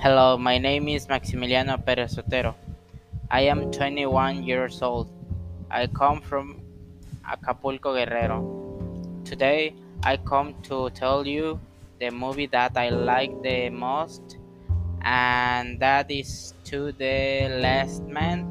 [0.00, 2.54] Hello, my name is Maximiliano Perez Sotero.
[3.30, 5.12] I am 21 years old.
[5.70, 6.62] I come from
[7.30, 8.40] Acapulco, Guerrero.
[9.26, 11.60] Today, I come to tell you
[11.98, 14.38] the movie that I like the most,
[15.02, 18.48] and that is To the Last Man.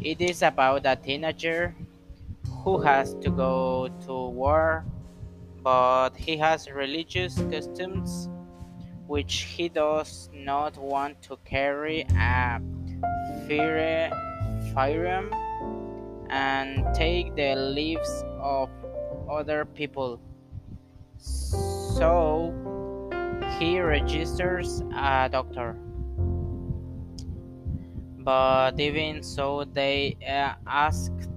[0.00, 1.76] It is about a teenager
[2.64, 4.84] who has to go to war,
[5.62, 8.28] but he has religious customs
[9.06, 12.60] which he does not want to carry a
[14.72, 15.32] firearm
[16.30, 18.70] and take the lives of
[19.30, 20.20] other people.
[21.18, 22.52] So
[23.58, 25.76] he registers a doctor.
[28.18, 31.28] But even so, they uh, asked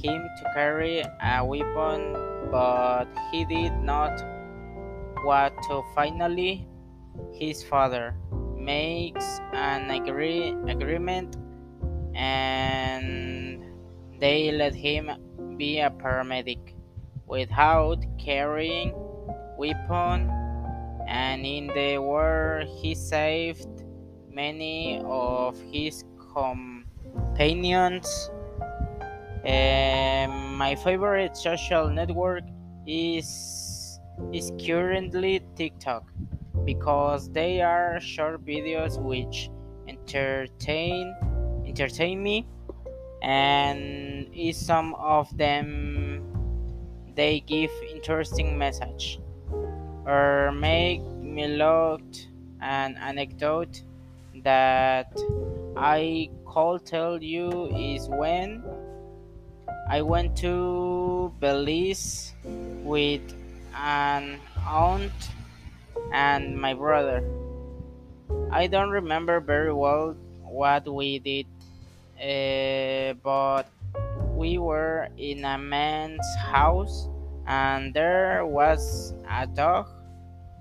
[0.00, 2.14] him to carry a weapon,
[2.50, 4.22] but he did not
[5.24, 5.82] want to.
[5.96, 6.66] Finally,
[7.32, 8.14] his father
[8.56, 11.36] makes an agree- agreement
[12.14, 13.64] and
[14.20, 15.10] they let him
[15.56, 16.74] be a paramedic
[17.26, 18.92] without carrying
[19.56, 20.30] weapon.
[21.08, 23.68] And in the war he saved
[24.30, 28.08] many of his companions.
[29.44, 32.44] Um, my favorite social network
[32.86, 33.98] is
[34.32, 36.04] is currently TikTok
[36.64, 39.50] because they are short videos which
[39.88, 41.14] entertain
[41.66, 42.46] entertain me
[43.22, 46.22] and some of them
[47.14, 49.20] they give interesting message
[50.06, 52.02] or make me look
[52.60, 53.82] an anecdote
[54.42, 55.12] that
[55.76, 58.62] I could tell you is when
[59.88, 62.32] I went to Belize
[62.82, 63.22] with
[63.76, 65.12] an aunt
[66.12, 67.24] and my brother.
[68.50, 71.46] I don't remember very well what we did,
[72.20, 73.64] uh, but
[74.34, 77.08] we were in a man's house
[77.46, 79.88] and there was a dog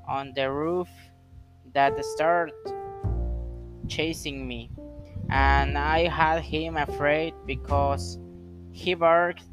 [0.08, 0.88] on the roof
[1.74, 2.54] that started
[3.88, 4.70] chasing me
[5.30, 8.20] and I had him afraid because
[8.72, 9.44] he barked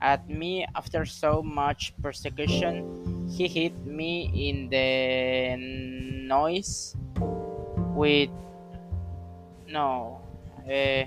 [0.00, 3.07] at me after so much persecution.
[3.30, 5.56] He hit me in the
[6.26, 6.96] nose
[7.94, 8.30] with
[9.68, 10.20] no.
[10.64, 11.04] Uh,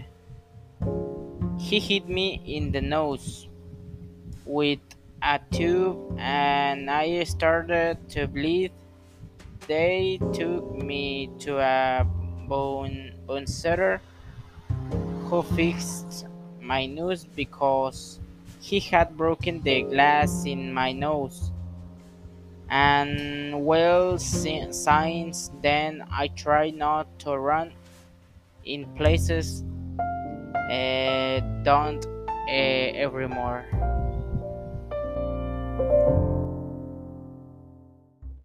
[1.58, 3.48] he hit me in the nose
[4.46, 4.80] with
[5.22, 8.72] a tube and I started to bleed.
[9.68, 12.06] They took me to a
[12.48, 14.02] bone bone setter
[15.26, 16.26] who fixed
[16.60, 18.20] my nose because
[18.60, 21.52] he had broken the glass in my nose.
[22.72, 27.74] And well, since then I try not to run
[28.64, 29.66] in places
[30.72, 33.66] uh, don't uh, evermore.